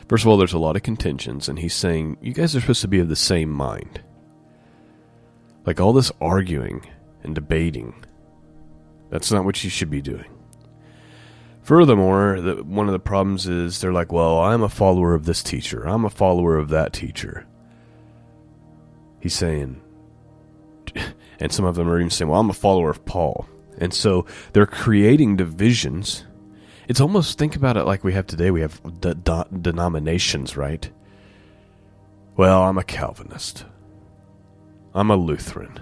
First 0.10 0.24
of 0.24 0.28
all, 0.28 0.38
there's 0.38 0.54
a 0.54 0.60
lot 0.60 0.76
of 0.76 0.84
contentions, 0.84 1.48
and 1.48 1.60
he's 1.60 1.74
saying, 1.74 2.18
You 2.22 2.34
guys 2.34 2.56
are 2.56 2.62
supposed 2.62 2.82
to 2.82 2.88
be 2.88 3.00
of 3.00 3.10
the 3.10 3.16
same 3.16 3.50
mind. 3.50 4.02
Like 5.66 5.80
all 5.80 5.94
this 5.94 6.12
arguing 6.20 6.86
and 7.26 7.36
debating. 7.36 7.94
That's 9.10 9.32
not 9.32 9.46
what 9.46 9.64
you 9.64 9.70
should 9.70 9.90
be 9.90 10.02
doing. 10.02 10.26
Furthermore, 11.62 12.40
the, 12.42 12.64
one 12.64 12.88
of 12.88 12.94
the 12.94 13.00
problems 13.00 13.48
is 13.48 13.82
they're 13.82 13.92
like, 13.92 14.12
well, 14.12 14.40
I'm 14.40 14.62
a 14.62 14.70
follower 14.70 15.16
of 15.16 15.26
this 15.26 15.42
teacher. 15.42 15.88
I'm 15.88 16.06
a 16.06 16.10
follower 16.10 16.58
of 16.58 16.70
that 16.70 16.94
teacher. 16.94 17.48
He's 19.20 19.34
saying, 19.34 19.82
and 21.40 21.52
some 21.52 21.66
of 21.66 21.76
them 21.76 21.90
are 21.90 22.00
even 22.00 22.12
saying, 22.12 22.30
well, 22.30 22.40
I'm 22.40 22.50
a 22.50 22.54
follower 22.54 22.92
of 22.92 23.04
Paul. 23.06 23.48
And 23.80 23.94
so 23.94 24.26
they're 24.54 24.68
creating 24.68 25.38
divisions. 25.38 26.24
It's 26.88 27.02
almost, 27.02 27.40
think 27.40 27.56
about 27.56 27.78
it 27.78 27.86
like 27.86 28.04
we 28.04 28.14
have 28.14 28.28
today. 28.28 28.52
We 28.52 28.62
have 28.62 28.80
de- 29.02 29.16
de- 29.16 29.48
denominations, 29.60 30.56
right? 30.56 30.90
Well, 32.38 32.62
I'm 32.62 32.78
a 32.78 32.84
Calvinist. 32.84 33.66
I'm 34.94 35.10
a 35.10 35.16
Lutheran 35.16 35.80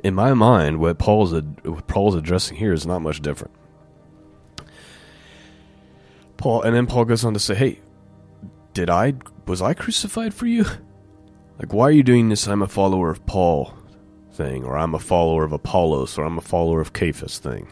in 0.00 0.14
my 0.14 0.34
mind, 0.34 0.80
what 0.80 0.98
Paul's 0.98 1.32
what 1.32 1.86
Paul's 1.86 2.14
addressing 2.14 2.56
here 2.56 2.72
is 2.72 2.86
not 2.86 3.00
much 3.00 3.20
different. 3.20 3.54
Paul, 6.36 6.62
and 6.62 6.74
then 6.74 6.86
Paul 6.86 7.04
goes 7.04 7.24
on 7.24 7.34
to 7.34 7.40
say, 7.40 7.54
"Hey, 7.54 7.80
did 8.74 8.90
I 8.90 9.14
was 9.46 9.62
I 9.62 9.74
crucified 9.74 10.34
for 10.34 10.46
you? 10.46 10.64
Like, 11.58 11.72
why 11.72 11.84
are 11.84 11.92
you 11.92 12.02
doing 12.02 12.28
this? 12.28 12.46
I'm 12.46 12.62
a 12.62 12.68
follower 12.68 13.10
of 13.10 13.24
Paul 13.26 13.72
thing, 14.32 14.64
or 14.64 14.76
I'm 14.76 14.94
a 14.94 14.98
follower 14.98 15.44
of 15.44 15.52
Apollos, 15.52 16.18
or 16.18 16.26
I'm 16.26 16.36
a 16.36 16.42
follower 16.42 16.80
of 16.80 16.92
Cephas 16.94 17.38
thing. 17.38 17.68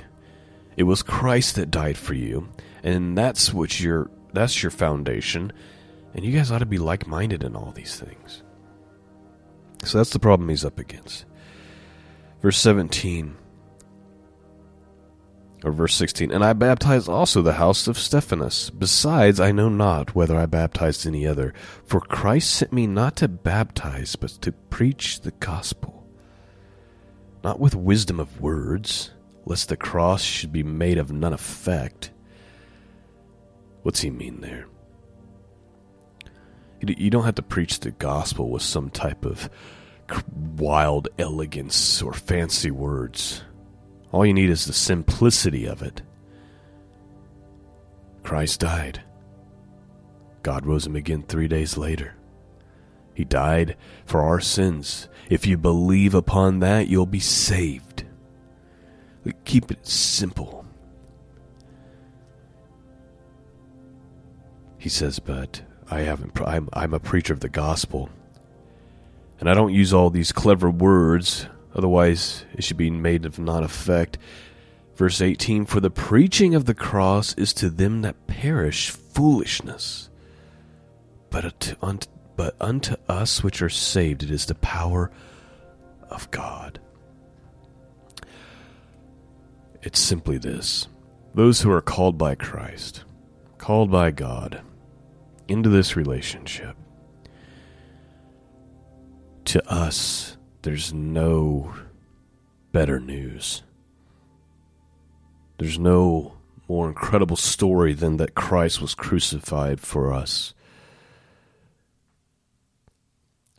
It 0.77 0.85
was 0.85 1.03
Christ 1.03 1.57
that 1.57 1.71
died 1.71 1.99
for 1.99 2.15
you, 2.15 2.49
and 2.83 3.17
that's 3.17 3.53
what 3.53 3.81
your 3.81 4.11
that's 4.33 4.63
your 4.63 4.71
foundation, 4.71 5.53
and 6.15 6.25
you 6.25 6.33
guys 6.33 6.51
ought 6.51 6.59
to 6.59 6.67
be 6.67 6.79
like 6.79 7.07
minded 7.07 7.43
in 7.45 7.55
all 7.55 7.73
these 7.73 8.01
things." 8.01 8.43
So 9.85 9.99
that's 9.99 10.11
the 10.11 10.19
problem 10.19 10.49
he's 10.49 10.65
up 10.65 10.79
against. 10.79 11.27
Verse 12.45 12.59
17 12.59 13.39
or 15.65 15.73
verse 15.73 15.95
16 15.95 16.31
and 16.31 16.45
i 16.45 16.53
baptized 16.53 17.09
also 17.09 17.41
the 17.41 17.55
house 17.55 17.89
of 17.89 17.99
Stephanas. 17.99 18.69
Besides 18.69 19.41
i 19.41 19.51
know 19.51 19.71
not 19.71 20.15
whether 20.15 20.37
i 20.37 20.45
baptized 20.45 21.07
any 21.07 21.27
other. 21.27 21.55
For 21.87 22.03
christ 22.03 22.53
sent 22.53 22.71
me 22.71 22.87
not 22.87 23.17
to 23.17 23.29
baptize 23.29 24.15
but 24.15 24.29
to 24.43 24.53
preach 24.53 25.23
the 25.23 25.31
gospel. 25.31 26.07
Not 27.43 27.61
with 27.61 27.75
wisdom 27.75 28.21
of 28.21 28.43
words 28.43 29.11
lest 29.47 29.71
the 29.71 29.77
cross 29.79 30.21
should 30.23 30.53
be 30.53 30.63
made 30.63 30.99
of 30.99 31.11
none 31.11 31.33
effect. 31.33 32.11
What's 33.85 34.03
he 34.03 34.11
mean 34.11 34.43
there? 34.43 34.67
You 36.83 37.09
don't 37.09 37.25
have 37.25 37.37
to 37.37 37.43
preach 37.43 37.81
the 37.81 37.93
gospel 37.93 38.51
with 38.51 38.61
some 38.61 38.91
type 38.91 39.25
of 39.25 39.49
wild 40.57 41.09
elegance 41.19 42.03
or 42.03 42.13
fancy 42.13 42.71
words. 42.71 43.43
All 44.13 44.25
you 44.25 44.35
need 44.35 44.51
is 44.51 44.65
the 44.65 44.73
simplicity 44.73 45.67
of 45.67 45.83
it. 45.83 46.03
Christ 48.23 48.61
died. 48.61 49.03
God 50.43 50.67
rose 50.67 50.87
him 50.87 50.97
again 50.97 51.23
three 51.23 51.49
days 51.49 51.77
later. 51.77 52.15
He 53.15 53.25
died 53.25 53.77
for 54.05 54.23
our 54.23 54.41
sins. 54.41 55.09
If 55.31 55.47
you 55.47 55.57
believe 55.57 56.15
upon 56.15 56.61
that, 56.61 56.89
you'll 56.89 57.07
be 57.07 57.21
saved. 57.21 58.05
Keep 59.45 59.71
it 59.71 59.87
simple. 59.87 60.67
He 64.79 64.89
says, 64.89 65.19
but 65.19 65.63
I 65.91 66.01
haven't, 66.01 66.39
I'm, 66.43 66.69
I'm 66.73 66.93
a 66.93 67.01
preacher 67.01 67.33
of 67.33 67.41
the 67.41 67.49
gospel. 67.49 68.11
And 69.41 69.51
I 69.51 69.55
don't 69.55 69.73
use 69.75 69.93
all 69.93 70.11
these 70.11 70.33
clever 70.33 70.71
words, 70.71 71.47
otherwise 71.75 72.45
it 72.55 72.65
should 72.65 72.77
be 72.77 72.91
made 72.91 73.25
of 73.25 73.39
non 73.39 73.65
effect. 73.65 74.19
Verse 74.97 75.21
18 75.21 75.67
For 75.67 75.81
the 75.81 75.91
preaching 75.91 76.55
of 76.55 76.67
the 76.67 76.75
cross 76.75 77.35
is 77.35 77.53
to 77.55 77.69
them 77.69 78.03
that 78.03 78.27
perish 78.27 78.91
foolishness, 78.91 80.09
but 81.31 81.75
unto, 81.83 82.09
but 82.37 82.55
unto 82.61 82.95
us 83.09 83.43
which 83.43 83.61
are 83.61 83.69
saved 83.69 84.23
it 84.23 84.31
is 84.31 84.47
the 84.47 84.55
power 84.55 85.11
of 86.11 86.31
God. 86.31 86.81
It's 89.83 90.01
simply 90.01 90.39
this 90.39 90.89
those 91.35 91.61
who 91.61 91.71
are 91.71 91.83
called 91.83 92.17
by 92.17 92.37
Christ, 92.37 93.05
called 93.59 93.91
by 93.91 94.13
God 94.13 94.63
into 95.49 95.69
this 95.69 95.97
relationship, 95.97 96.77
to 99.47 99.71
us, 99.71 100.37
there's 100.63 100.93
no 100.93 101.75
better 102.73 102.99
news. 102.99 103.63
There's 105.59 105.79
no 105.79 106.35
more 106.69 106.89
incredible 106.89 107.37
story 107.37 107.93
than 107.93 108.17
that 108.17 108.35
Christ 108.35 108.81
was 108.81 108.95
crucified 108.95 109.81
for 109.81 110.13
us. 110.13 110.55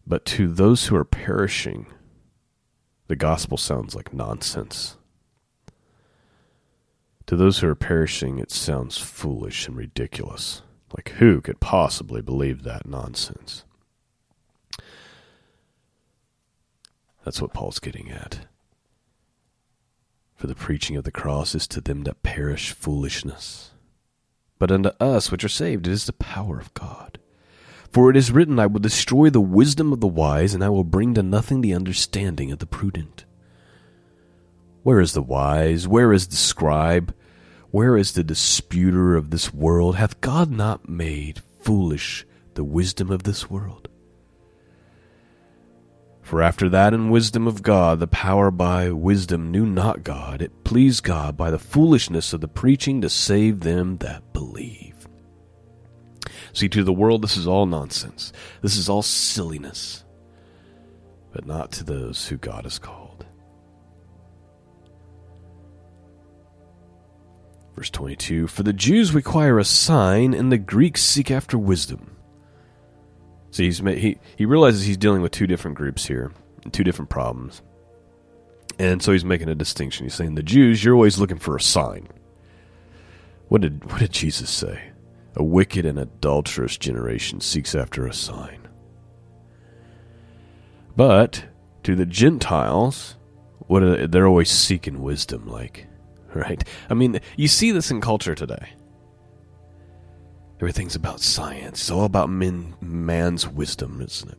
But 0.07 0.25
to 0.25 0.47
those 0.47 0.87
who 0.87 0.95
are 0.95 1.05
perishing, 1.05 1.87
the 3.07 3.15
gospel 3.15 3.57
sounds 3.57 3.95
like 3.95 4.13
nonsense. 4.13 4.97
To 7.27 7.35
those 7.35 7.59
who 7.59 7.67
are 7.67 7.75
perishing, 7.75 8.37
it 8.37 8.51
sounds 8.51 8.97
foolish 8.97 9.67
and 9.67 9.75
ridiculous. 9.75 10.61
Like, 10.95 11.09
who 11.17 11.41
could 11.41 11.59
possibly 11.59 12.21
believe 12.21 12.63
that 12.63 12.85
nonsense? 12.85 13.65
That's 17.25 17.41
what 17.41 17.53
Paul's 17.53 17.79
getting 17.79 18.11
at. 18.11 18.47
For 20.35 20.45
the 20.45 20.55
preaching 20.55 20.95
of 20.95 21.05
the 21.05 21.11
cross 21.11 21.55
is 21.55 21.67
to 21.69 21.81
them 21.81 22.03
that 22.03 22.21
perish 22.21 22.71
foolishness. 22.71 23.71
But 24.59 24.71
unto 24.71 24.89
us 24.99 25.31
which 25.31 25.43
are 25.43 25.49
saved 25.49 25.87
it 25.87 25.91
is 25.91 26.05
the 26.05 26.13
power 26.13 26.59
of 26.59 26.73
God. 26.75 27.17
For 27.91 28.11
it 28.11 28.15
is 28.15 28.31
written, 28.31 28.59
I 28.59 28.67
will 28.67 28.79
destroy 28.79 29.29
the 29.29 29.41
wisdom 29.41 29.91
of 29.91 30.01
the 30.01 30.07
wise, 30.07 30.53
and 30.53 30.63
I 30.63 30.69
will 30.69 30.83
bring 30.83 31.13
to 31.15 31.23
nothing 31.23 31.61
the 31.61 31.73
understanding 31.73 32.51
of 32.51 32.59
the 32.59 32.65
prudent. 32.65 33.25
Where 34.83 34.99
is 34.99 35.13
the 35.13 35.21
wise? 35.21 35.87
Where 35.87 36.13
is 36.13 36.27
the 36.27 36.35
scribe? 36.35 37.15
Where 37.71 37.97
is 37.97 38.11
the 38.11 38.23
disputer 38.23 39.15
of 39.15 39.31
this 39.31 39.53
world? 39.53 39.95
Hath 39.95 40.21
God 40.21 40.51
not 40.51 40.87
made 40.87 41.41
foolish 41.61 42.25
the 42.53 42.63
wisdom 42.63 43.09
of 43.09 43.23
this 43.23 43.49
world. 43.49 43.87
For 46.25 46.41
after 46.41 46.67
that 46.69 46.91
in 46.91 47.11
wisdom 47.11 47.45
of 47.45 47.61
God, 47.61 47.99
the 47.99 48.07
power 48.07 48.49
by 48.49 48.89
wisdom 48.89 49.51
knew 49.51 49.63
not 49.63 50.03
God. 50.03 50.41
It 50.41 50.63
pleased 50.63 51.03
God 51.03 51.37
by 51.37 51.51
the 51.51 51.59
foolishness 51.59 52.33
of 52.33 52.41
the 52.41 52.47
preaching 52.47 52.99
to 53.01 53.11
save 53.11 53.59
them 53.59 53.97
that 53.97 54.33
believe. 54.33 55.07
See, 56.51 56.67
to 56.69 56.83
the 56.83 56.91
world, 56.91 57.21
this 57.21 57.37
is 57.37 57.45
all 57.45 57.67
nonsense. 57.67 58.33
This 58.63 58.75
is 58.75 58.89
all 58.89 59.03
silliness. 59.03 60.03
But 61.31 61.45
not 61.45 61.71
to 61.73 61.83
those 61.83 62.27
who 62.27 62.37
God 62.37 62.63
has 62.63 62.79
called. 62.79 63.27
Verse 67.75 67.91
22 67.91 68.47
For 68.47 68.63
the 68.63 68.73
Jews 68.73 69.13
require 69.13 69.59
a 69.59 69.63
sign, 69.63 70.33
and 70.33 70.51
the 70.51 70.57
Greeks 70.57 71.03
seek 71.03 71.29
after 71.29 71.55
wisdom. 71.55 72.14
So 73.55 73.63
he's 73.63 73.79
he 73.79 74.17
he 74.35 74.45
realizes 74.45 74.83
he's 74.83 74.97
dealing 74.97 75.21
with 75.21 75.31
two 75.31 75.47
different 75.47 75.77
groups 75.77 76.05
here, 76.05 76.33
two 76.73 76.83
different 76.83 77.09
problems, 77.09 77.61
and 78.77 79.01
so 79.01 79.13
he's 79.13 79.23
making 79.23 79.47
a 79.47 79.55
distinction. 79.55 80.05
He's 80.05 80.13
saying 80.13 80.35
the 80.35 80.43
Jews, 80.43 80.83
you're 80.83 80.93
always 80.93 81.19
looking 81.19 81.37
for 81.37 81.55
a 81.55 81.61
sign. 81.61 82.09
What 83.47 83.61
did 83.61 83.89
what 83.89 84.01
did 84.01 84.11
Jesus 84.11 84.49
say? 84.49 84.91
A 85.37 85.43
wicked 85.43 85.85
and 85.85 85.97
adulterous 85.97 86.77
generation 86.77 87.39
seeks 87.39 87.73
after 87.73 88.05
a 88.05 88.13
sign. 88.13 88.67
But 90.97 91.45
to 91.83 91.95
the 91.95 92.05
Gentiles, 92.05 93.15
what 93.67 93.79
they, 93.79 94.05
they're 94.05 94.27
always 94.27 94.51
seeking 94.51 95.01
wisdom, 95.01 95.47
like 95.47 95.87
right. 96.35 96.61
I 96.89 96.93
mean, 96.93 97.21
you 97.37 97.47
see 97.47 97.71
this 97.71 97.89
in 97.89 98.01
culture 98.01 98.35
today. 98.35 98.73
Everything's 100.57 100.95
about 100.95 101.19
science. 101.19 101.81
It's 101.81 101.91
all 101.91 102.05
about 102.05 102.29
men, 102.29 102.75
man's 102.79 103.47
wisdom, 103.47 104.01
isn't 104.01 104.31
it? 104.31 104.37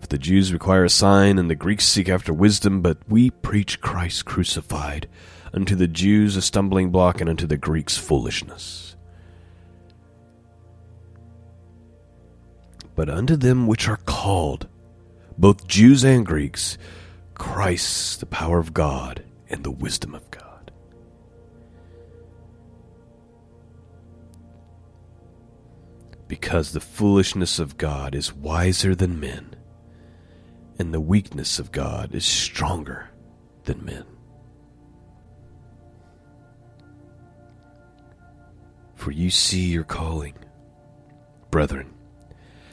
For 0.00 0.06
the 0.06 0.18
Jews 0.18 0.52
require 0.52 0.84
a 0.84 0.90
sign, 0.90 1.38
and 1.38 1.50
the 1.50 1.54
Greeks 1.54 1.84
seek 1.86 2.08
after 2.08 2.32
wisdom, 2.32 2.80
but 2.80 2.98
we 3.08 3.30
preach 3.30 3.80
Christ 3.82 4.24
crucified, 4.24 5.06
unto 5.52 5.76
the 5.76 5.88
Jews 5.88 6.36
a 6.36 6.42
stumbling 6.42 6.90
block, 6.90 7.20
and 7.20 7.28
unto 7.28 7.46
the 7.46 7.58
Greeks 7.58 7.98
foolishness. 7.98 8.96
But 12.96 13.10
unto 13.10 13.36
them 13.36 13.66
which 13.66 13.86
are 13.88 13.98
called, 13.98 14.66
both 15.36 15.66
Jews 15.66 16.04
and 16.04 16.24
Greeks, 16.24 16.78
Christ 17.34 18.20
the 18.20 18.26
power 18.26 18.58
of 18.58 18.74
God 18.74 19.24
and 19.48 19.62
the 19.62 19.70
wisdom 19.70 20.14
of 20.14 20.30
God. 20.30 20.49
Because 26.40 26.72
the 26.72 26.80
foolishness 26.80 27.58
of 27.58 27.76
God 27.76 28.14
is 28.14 28.32
wiser 28.32 28.94
than 28.94 29.20
men, 29.20 29.54
and 30.78 30.92
the 30.92 31.00
weakness 31.00 31.58
of 31.58 31.70
God 31.70 32.14
is 32.14 32.24
stronger 32.24 33.10
than 33.64 33.84
men. 33.84 34.04
For 38.94 39.10
you 39.10 39.28
see 39.28 39.66
your 39.66 39.84
calling, 39.84 40.32
brethren, 41.50 41.92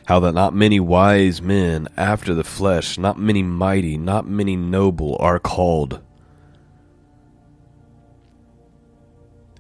how 0.06 0.22
that 0.22 0.34
not 0.34 0.54
many 0.54 0.80
wise 0.80 1.42
men 1.42 1.90
after 1.98 2.34
the 2.34 2.46
flesh, 2.46 2.98
not 2.98 3.20
many 3.20 3.44
mighty, 3.44 3.98
not 3.98 4.26
many 4.26 4.56
noble 4.56 5.18
are 5.20 5.40
called. 5.40 6.02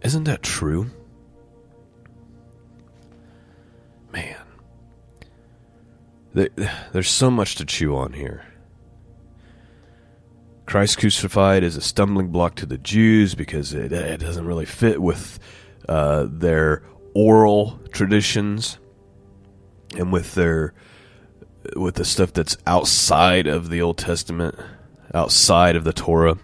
Isn't 0.01 0.23
that 0.23 0.43
true? 0.43 0.91
There's 6.91 7.09
so 7.09 7.31
much 7.31 7.55
to 7.55 7.65
chew 7.65 7.95
on 7.95 8.13
here. 8.13 8.45
Christ 10.65 10.97
crucified 10.99 11.63
is 11.63 11.77
a 11.77 11.81
stumbling 11.81 12.27
block 12.27 12.55
to 12.55 12.65
the 12.65 12.77
Jews 12.77 13.35
because 13.35 13.73
it, 13.73 13.93
it 13.93 14.19
doesn't 14.19 14.45
really 14.45 14.65
fit 14.65 15.01
with 15.01 15.39
uh, 15.87 16.27
their 16.29 16.83
oral 17.15 17.79
traditions 17.91 18.77
and 19.95 20.11
with 20.11 20.35
their 20.35 20.73
with 21.75 21.95
the 21.95 22.05
stuff 22.05 22.33
that's 22.33 22.57
outside 22.65 23.47
of 23.47 23.69
the 23.69 23.81
Old 23.81 23.97
Testament, 23.97 24.55
outside 25.13 25.75
of 25.75 25.83
the 25.83 25.93
Torah. 25.93 26.37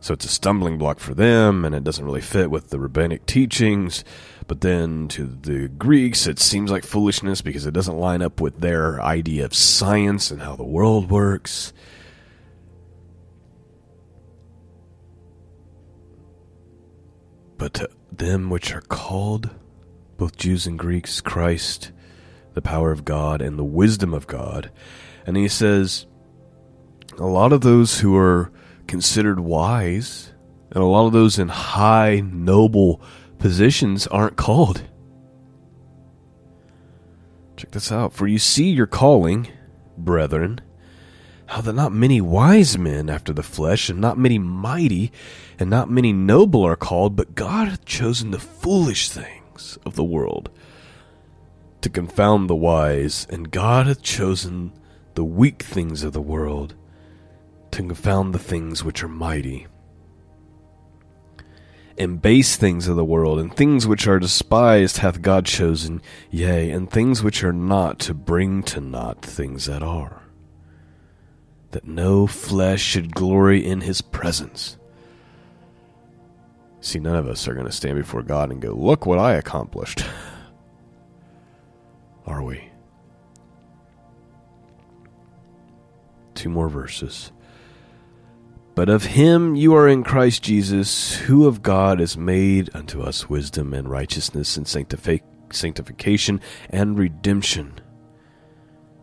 So 0.00 0.12
it's 0.12 0.24
a 0.24 0.28
stumbling 0.28 0.76
block 0.76 1.00
for 1.00 1.14
them, 1.14 1.64
and 1.64 1.74
it 1.74 1.82
doesn't 1.82 2.04
really 2.04 2.20
fit 2.20 2.50
with 2.50 2.70
the 2.70 2.78
rabbinic 2.78 3.26
teachings. 3.26 4.04
But 4.46 4.60
then 4.60 5.08
to 5.08 5.24
the 5.26 5.68
Greeks, 5.68 6.26
it 6.26 6.38
seems 6.38 6.70
like 6.70 6.84
foolishness 6.84 7.40
because 7.40 7.66
it 7.66 7.72
doesn't 7.72 7.96
line 7.96 8.20
up 8.20 8.40
with 8.40 8.60
their 8.60 9.00
idea 9.00 9.44
of 9.44 9.54
science 9.54 10.30
and 10.30 10.42
how 10.42 10.54
the 10.54 10.64
world 10.64 11.10
works. 11.10 11.72
But 17.56 17.74
to 17.74 17.90
them 18.12 18.50
which 18.50 18.74
are 18.74 18.82
called, 18.82 19.50
both 20.18 20.36
Jews 20.36 20.66
and 20.66 20.78
Greeks, 20.78 21.22
Christ, 21.22 21.92
the 22.52 22.62
power 22.62 22.92
of 22.92 23.04
God, 23.04 23.40
and 23.40 23.58
the 23.58 23.64
wisdom 23.64 24.12
of 24.12 24.26
God. 24.26 24.70
And 25.26 25.36
he 25.36 25.48
says, 25.48 26.06
a 27.18 27.24
lot 27.24 27.52
of 27.52 27.62
those 27.62 28.00
who 28.00 28.14
are 28.16 28.52
considered 28.86 29.40
wise, 29.40 30.32
and 30.70 30.82
a 30.82 30.86
lot 30.86 31.06
of 31.06 31.12
those 31.12 31.38
in 31.38 31.48
high, 31.48 32.20
noble 32.20 33.00
positions 33.38 34.06
aren't 34.06 34.36
called. 34.36 34.82
Check 37.56 37.70
this 37.70 37.92
out. 37.92 38.12
For 38.12 38.26
you 38.26 38.38
see 38.38 38.70
your 38.70 38.86
calling, 38.86 39.48
brethren, 39.96 40.60
how 41.46 41.60
that 41.60 41.74
not 41.74 41.92
many 41.92 42.20
wise 42.20 42.78
men 42.78 43.08
after 43.08 43.32
the 43.32 43.42
flesh, 43.42 43.88
and 43.88 44.00
not 44.00 44.18
many 44.18 44.38
mighty, 44.38 45.12
and 45.58 45.70
not 45.70 45.90
many 45.90 46.12
noble 46.12 46.64
are 46.64 46.76
called, 46.76 47.16
but 47.16 47.34
God 47.34 47.68
hath 47.68 47.84
chosen 47.84 48.30
the 48.30 48.38
foolish 48.38 49.08
things 49.08 49.78
of 49.84 49.94
the 49.94 50.04
world 50.04 50.50
to 51.82 51.90
confound 51.90 52.48
the 52.48 52.56
wise, 52.56 53.26
and 53.28 53.50
God 53.50 53.86
hath 53.86 54.02
chosen 54.02 54.72
the 55.14 55.24
weak 55.24 55.62
things 55.62 56.02
of 56.02 56.12
the 56.12 56.20
world 56.20 56.74
to 57.70 57.78
confound 57.82 58.34
the 58.34 58.38
things 58.38 58.82
which 58.82 59.02
are 59.02 59.08
mighty. 59.08 59.66
And 61.96 62.20
base 62.20 62.56
things 62.56 62.88
of 62.88 62.96
the 62.96 63.04
world, 63.04 63.38
and 63.38 63.54
things 63.54 63.86
which 63.86 64.08
are 64.08 64.18
despised 64.18 64.98
hath 64.98 65.22
God 65.22 65.46
chosen, 65.46 66.02
yea, 66.30 66.70
and 66.70 66.90
things 66.90 67.22
which 67.22 67.44
are 67.44 67.52
not, 67.52 68.00
to 68.00 68.14
bring 68.14 68.64
to 68.64 68.80
naught 68.80 69.22
things 69.22 69.66
that 69.66 69.82
are, 69.82 70.22
that 71.70 71.86
no 71.86 72.26
flesh 72.26 72.82
should 72.82 73.14
glory 73.14 73.64
in 73.64 73.82
his 73.82 74.00
presence. 74.00 74.76
See, 76.84 76.98
none 76.98 77.16
of 77.16 77.28
us 77.28 77.48
are 77.48 77.54
going 77.54 77.66
to 77.66 77.72
stand 77.72 77.96
before 77.96 78.22
God 78.22 78.50
and 78.50 78.60
go, 78.60 78.72
Look 78.72 79.06
what 79.06 79.18
I 79.18 79.34
accomplished. 79.34 80.04
Are 82.26 82.42
we? 82.42 82.68
Two 86.34 86.50
more 86.50 86.68
verses. 86.68 87.32
But 88.74 88.88
of 88.88 89.04
him 89.04 89.54
you 89.54 89.74
are 89.74 89.88
in 89.88 90.02
Christ 90.02 90.42
Jesus, 90.42 91.14
who 91.14 91.46
of 91.46 91.62
God 91.62 92.00
is 92.00 92.16
made 92.16 92.70
unto 92.74 93.02
us 93.02 93.28
wisdom 93.30 93.72
and 93.72 93.88
righteousness 93.88 94.56
and 94.56 94.66
sanctification 94.66 96.40
and 96.70 96.98
redemption, 96.98 97.80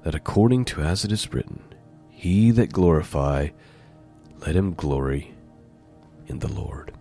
that 0.03 0.13
according 0.13 0.65
to 0.65 0.81
as 0.81 1.05
it 1.05 1.11
is 1.11 1.31
written, 1.31 1.63
He 2.09 2.51
that 2.51 2.73
glorify, 2.73 3.49
let 4.45 4.55
him 4.55 4.73
glory 4.73 5.33
in 6.27 6.39
the 6.39 6.51
Lord. 6.51 6.91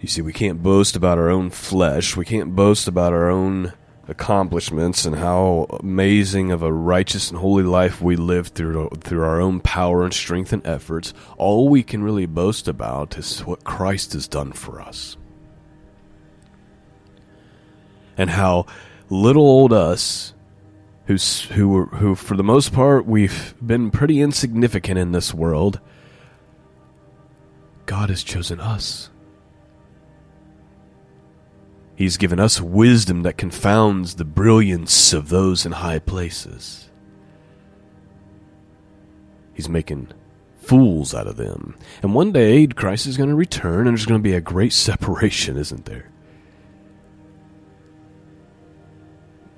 You 0.00 0.08
see, 0.08 0.20
we 0.20 0.34
can't 0.34 0.62
boast 0.62 0.94
about 0.94 1.16
our 1.16 1.30
own 1.30 1.48
flesh. 1.48 2.14
We 2.14 2.26
can't 2.26 2.54
boast 2.54 2.86
about 2.86 3.14
our 3.14 3.30
own 3.30 3.72
accomplishments 4.08 5.04
and 5.04 5.16
how 5.16 5.66
amazing 5.80 6.50
of 6.50 6.62
a 6.62 6.72
righteous 6.72 7.30
and 7.30 7.38
holy 7.38 7.62
life 7.62 8.00
we 8.00 8.16
live 8.16 8.48
through 8.48 8.90
through 9.00 9.22
our 9.22 9.40
own 9.40 9.60
power 9.60 10.04
and 10.04 10.12
strength 10.12 10.52
and 10.52 10.66
efforts. 10.66 11.14
All 11.36 11.68
we 11.68 11.82
can 11.82 12.02
really 12.02 12.26
boast 12.26 12.68
about 12.68 13.16
is 13.16 13.40
what 13.40 13.64
Christ 13.64 14.12
has 14.12 14.28
done 14.28 14.52
for 14.52 14.80
us. 14.80 15.16
And 18.16 18.30
how 18.30 18.66
little 19.08 19.42
old 19.42 19.72
us 19.72 20.34
who's 21.06 21.42
who 21.42 21.86
who 21.86 22.14
for 22.14 22.36
the 22.36 22.44
most 22.44 22.72
part 22.72 23.06
we've 23.06 23.54
been 23.64 23.90
pretty 23.90 24.20
insignificant 24.20 24.98
in 24.98 25.12
this 25.12 25.34
world 25.34 25.80
God 27.86 28.08
has 28.08 28.22
chosen 28.22 28.60
us 28.60 29.10
He's 31.96 32.16
given 32.16 32.40
us 32.40 32.60
wisdom 32.60 33.22
that 33.22 33.38
confounds 33.38 34.14
the 34.14 34.24
brilliance 34.24 35.12
of 35.12 35.28
those 35.28 35.64
in 35.64 35.72
high 35.72 36.00
places. 36.00 36.90
He's 39.54 39.68
making 39.68 40.08
fools 40.56 41.14
out 41.14 41.28
of 41.28 41.36
them. 41.36 41.76
And 42.02 42.14
one 42.14 42.32
day, 42.32 42.66
Christ 42.66 43.06
is 43.06 43.16
going 43.16 43.28
to 43.28 43.34
return, 43.34 43.86
and 43.86 43.96
there's 43.96 44.06
going 44.06 44.20
to 44.20 44.28
be 44.28 44.34
a 44.34 44.40
great 44.40 44.72
separation, 44.72 45.56
isn't 45.56 45.84
there? 45.84 46.10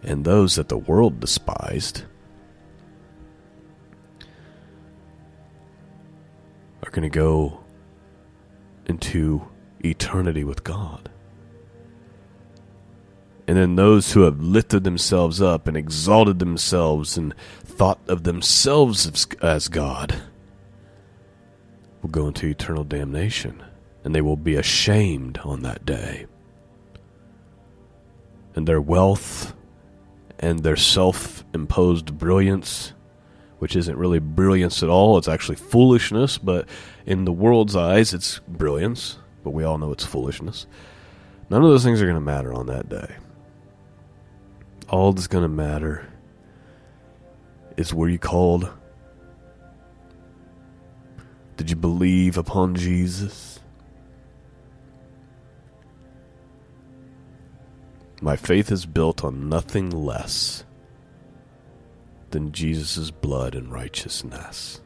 And 0.03 0.25
those 0.25 0.57
that 0.57 0.68
the 0.68 0.77
world 0.77 1.20
despised 1.20 2.05
are 6.85 6.90
going 6.90 7.03
to 7.03 7.09
go 7.09 7.61
into 8.87 9.49
eternity 9.85 10.44
with 10.44 10.62
God. 10.62 11.11
And 13.48 13.56
then 13.56 13.76
those 13.76 14.12
who 14.12 14.22
have 14.22 14.40
lifted 14.40 14.82
themselves 14.82 15.40
up 15.40 15.68
and 15.68 15.76
exalted 15.76 16.40
themselves 16.40 17.16
and 17.16 17.35
thought 17.64 18.00
of 18.09 18.24
themselves 18.24 19.06
as, 19.40 19.68
God 19.68 20.16
will 22.02 22.11
go 22.11 22.26
into 22.26 22.48
eternal 22.48 22.82
damnation. 22.82 23.62
And 24.02 24.14
they 24.14 24.20
will 24.20 24.37
be 24.37 24.56
ashamed 24.56 25.38
on 25.44 25.62
that 25.62 25.85
day. 25.87 26.26
And 28.54 28.66
their 28.66 28.80
wealth 28.80 29.54
and 30.38 30.61
their 30.61 30.76
self 30.76 31.44
imposed 31.54 32.18
brilliance, 32.18 32.94
which 33.59 33.76
isn't 33.76 33.96
really 33.96 34.18
brilliance 34.18 34.82
at 34.82 34.88
all, 34.88 35.18
it's 35.18 35.28
actually 35.28 35.56
foolishness, 35.56 36.38
but 36.38 36.68
in 37.04 37.24
the 37.24 37.32
world's 37.32 37.76
eyes, 37.76 38.14
it's 38.14 38.40
brilliance, 38.48 39.18
but 39.44 39.50
we 39.50 39.64
all 39.64 39.78
know 39.78 39.92
it's 39.92 40.04
foolishness. 40.04 40.66
None 41.50 41.62
of 41.62 41.68
those 41.68 41.85
things 41.85 42.00
are 42.00 42.06
going 42.06 42.16
to 42.16 42.20
matter 42.20 42.52
on 42.52 42.66
that 42.66 42.88
day 42.88 43.16
all 44.88 45.12
that's 45.12 45.27
to 45.42 45.49
matter 45.49 46.07
is 47.77 47.92
were 47.92 48.09
you 48.09 48.18
called? 48.18 48.70
Did 51.57 51.70
you 51.70 51.77
believe 51.77 52.37
upon 52.38 52.75
Jesus? 52.75 53.61
My 58.22 58.37
faith 58.37 58.72
is 58.72 58.87
built 58.87 59.25
on 59.25 59.49
nothing 59.49 59.90
less 59.90 60.64
than 62.31 62.53
Jesus' 62.53 63.11
blood 63.11 63.55
and 63.55 63.70
righteousness. 63.70 64.81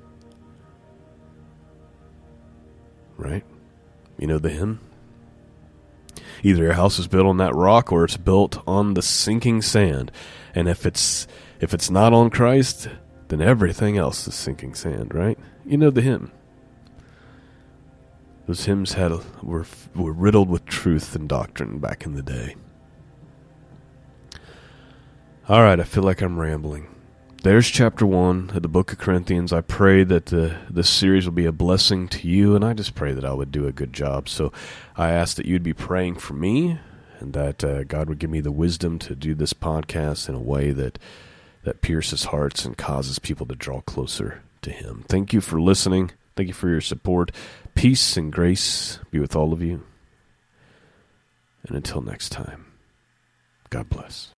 Right? 3.16 3.44
You 4.18 4.26
know 4.26 4.38
the 4.38 4.50
hymn? 4.50 4.80
Either 6.42 6.62
your 6.64 6.72
house 6.74 6.98
is 6.98 7.08
built 7.08 7.26
on 7.26 7.36
that 7.38 7.54
rock 7.54 7.92
or 7.92 8.04
it's 8.04 8.16
built 8.16 8.62
on 8.66 8.94
the 8.94 9.02
sinking 9.02 9.62
sand. 9.62 10.10
And 10.54 10.68
if 10.68 10.86
it's 10.86 11.26
if 11.60 11.74
it's 11.74 11.90
not 11.90 12.12
on 12.12 12.30
Christ, 12.30 12.88
then 13.28 13.40
everything 13.40 13.96
else 13.96 14.26
is 14.26 14.34
sinking 14.34 14.74
sand, 14.74 15.14
right? 15.14 15.38
You 15.64 15.76
know 15.76 15.90
the 15.90 16.02
hymn. 16.02 16.32
Those 18.46 18.64
hymns 18.64 18.94
had 18.94 19.12
were 19.42 19.66
were 19.94 20.12
riddled 20.12 20.48
with 20.48 20.64
truth 20.64 21.14
and 21.14 21.28
doctrine 21.28 21.78
back 21.78 22.04
in 22.04 22.14
the 22.14 22.22
day. 22.22 22.56
All 25.48 25.62
right, 25.62 25.80
I 25.80 25.84
feel 25.84 26.02
like 26.02 26.20
I'm 26.22 26.38
rambling 26.38 26.88
there's 27.42 27.68
chapter 27.68 28.06
one 28.06 28.50
of 28.54 28.62
the 28.62 28.68
book 28.68 28.92
of 28.92 28.98
Corinthians. 28.98 29.52
I 29.52 29.62
pray 29.62 30.04
that 30.04 30.26
the, 30.26 30.56
this 30.68 30.90
series 30.90 31.24
will 31.24 31.32
be 31.32 31.46
a 31.46 31.52
blessing 31.52 32.08
to 32.08 32.28
you, 32.28 32.54
and 32.54 32.64
I 32.64 32.74
just 32.74 32.94
pray 32.94 33.12
that 33.12 33.24
I 33.24 33.32
would 33.32 33.50
do 33.50 33.66
a 33.66 33.72
good 33.72 33.92
job. 33.92 34.28
So 34.28 34.52
I 34.96 35.10
ask 35.10 35.36
that 35.36 35.46
you'd 35.46 35.62
be 35.62 35.72
praying 35.72 36.16
for 36.16 36.34
me, 36.34 36.78
and 37.18 37.32
that 37.32 37.64
uh, 37.64 37.84
God 37.84 38.08
would 38.08 38.18
give 38.18 38.30
me 38.30 38.40
the 38.40 38.52
wisdom 38.52 38.98
to 39.00 39.14
do 39.14 39.34
this 39.34 39.52
podcast 39.52 40.28
in 40.28 40.34
a 40.34 40.40
way 40.40 40.72
that 40.72 40.98
that 41.62 41.82
pierces 41.82 42.24
hearts 42.24 42.64
and 42.64 42.78
causes 42.78 43.18
people 43.18 43.44
to 43.46 43.54
draw 43.54 43.82
closer 43.82 44.42
to 44.62 44.70
Him. 44.70 45.04
Thank 45.08 45.34
you 45.34 45.42
for 45.42 45.60
listening. 45.60 46.10
Thank 46.34 46.48
you 46.48 46.54
for 46.54 46.70
your 46.70 46.80
support. 46.80 47.32
Peace 47.74 48.16
and 48.16 48.32
grace 48.32 48.98
be 49.10 49.18
with 49.18 49.36
all 49.36 49.52
of 49.52 49.60
you. 49.60 49.84
And 51.66 51.76
until 51.76 52.00
next 52.00 52.30
time, 52.30 52.64
God 53.68 53.90
bless. 53.90 54.32